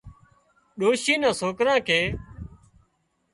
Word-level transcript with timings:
ڏوشي 0.79 1.13
نان 1.21 1.33
سوڪران 1.39 1.77
ڪنين 1.87 2.11